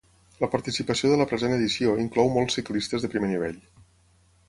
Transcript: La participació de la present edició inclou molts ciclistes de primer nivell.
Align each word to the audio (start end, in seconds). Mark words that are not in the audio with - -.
La 0.43 0.47
participació 0.55 1.11
de 1.11 1.17
la 1.19 1.27
present 1.33 1.53
edició 1.59 1.95
inclou 2.07 2.35
molts 2.39 2.59
ciclistes 2.61 3.07
de 3.07 3.15
primer 3.17 3.33
nivell. 3.37 3.65